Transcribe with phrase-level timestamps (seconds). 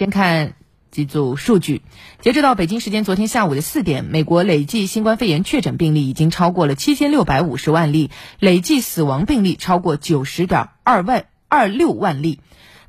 [0.00, 0.54] 先看
[0.90, 1.82] 几组数据。
[2.22, 12.40] 截止到北京时间昨天下午的四点，美国累计新冠肺炎确诊病例已经超过了七千六百五十万例，累计死亡病例超过九十点二万二六万例。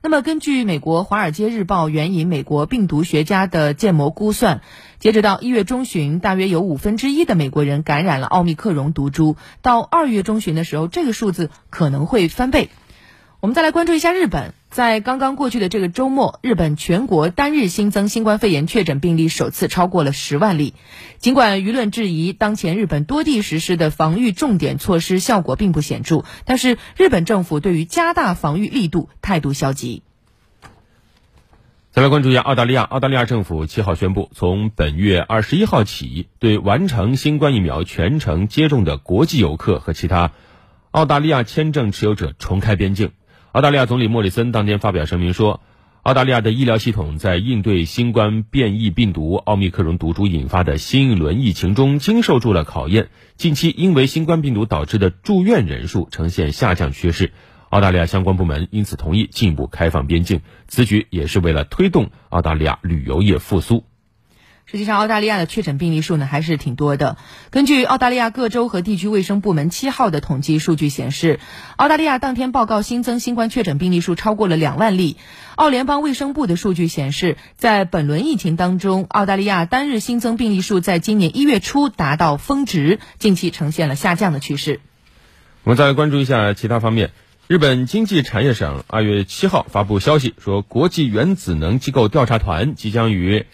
[0.01, 4.61] 那么，根据美国《华尔街日报》援引美国病毒学家的建模估算，
[4.97, 9.35] 截止到一月中旬，大约有五分之一的美国人感染了奥密克戎毒株。
[9.61, 12.69] 到二月中旬的时候，这个数字可能会翻倍。
[13.41, 20.75] 我们再来关注一下日本，在刚刚过去的这个周末，日本全国单日新增新冠肺炎确诊病例首次超过了十万例。
[21.17, 30.03] 尽管舆论质疑当前日本多地实施的防御重点措施效果并不显著，但是日本政府对于加大防御力度态度消极。
[31.91, 40.31] 再来关注一下澳大利亚，澳大利亚政府七号宣布，从本月二十一号起，对完成新冠疫苗全程接种的国际游客和其他
[40.91, 43.11] 澳大利亚签证持有者重开边境。
[43.51, 45.59] 澳大利亚总理莫里森当天发表声明说，
[46.03, 53.09] 澳大利亚的医疗系统在应对新冠变异病毒奥密克戎毒株引发的新一轮疫情中经受住了考验。
[53.35, 57.33] 近期因为新冠病毒导致的住院人数呈现下降趋势，
[57.67, 60.39] 澳大利亚相关部门因此同意进一步开放边境。
[60.69, 63.83] 此举也是为了推动澳大利亚旅游业复苏。
[64.71, 67.17] 实际上，澳大利亚的确诊病例数呢还是挺多的。
[67.49, 71.41] 根据澳大利亚各州和地区卫生部门七号的统计数据显示，
[71.75, 75.17] 澳大利亚当天报告新增新冠确诊病例数超过了两万例。
[75.57, 84.79] 澳联邦卫生部的数据显示，在本轮疫情当中，澳大利亚单日新增病例数在今年一月初达到峰值，近期呈现了下降的趋势。
[85.65, 87.11] 我们再来关注一下其他方面。
[87.47, 93.45] 日本经济产业省二月七号发布消息说，国际原子能机构调查团即将于。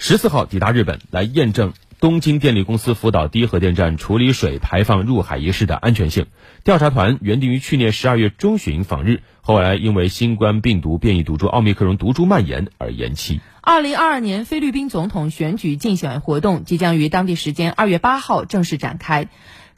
[0.00, 6.26] 十四号抵达日本，来验证东京电力公司福岛第一核电站处理水排放入海一事的安全性。
[6.62, 13.40] 调查团原定于去年十二月中旬访日，后来因为新冠病毒变异毒株奥密克戎毒株蔓延而延期。
[13.60, 19.28] 二零二二年菲律宾总统选举竞选活动即将于当地时间二月八号正式展开。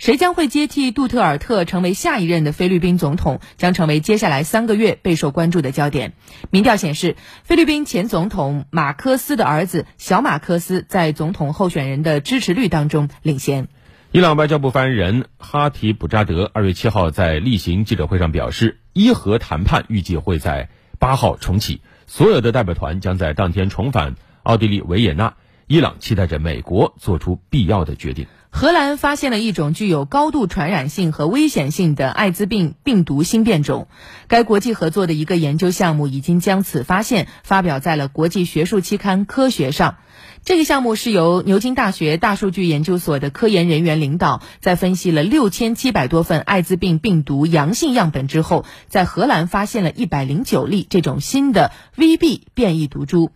[0.01, 6.15] 谁将会接替杜特尔特成为下一任的菲律宾总统，将成为接下来三个月备受关注的焦点。
[6.49, 13.69] 民调显示，菲律宾前总统马科斯的儿子小马科斯在总统候选人的支持率当中领先。
[14.11, 25.35] 伊朗外交部发言人哈提卜扎德二月七号在例行记者会上表示，伊核谈判预计会在八号重启，所有的代表团将在当天重返奥地利维也纳。
[25.71, 28.27] 伊朗期待着美国做出必要的决定。
[28.51, 33.87] 荷兰发现了一种具有高度传染性和危险性的艾滋病病毒新变种，
[34.27, 39.99] 该国际合作的一个研究项目已经将此发现发表在了国际学术期刊《科学》上。
[40.45, 53.31] 这个项目是由牛津大学大数据研究所的科研人员领导，在分析了六千七百多份艾滋病病毒阳性样本之后，在荷兰发现了一百零九例这种新的 VB 变异毒株。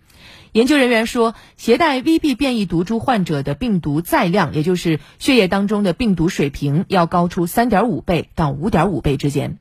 [0.52, 9.58] 研究人员说，携带 VB 变异毒株患者的病毒载量，也就是血液当中的病毒水平，要高出三点五倍到五点五倍之间。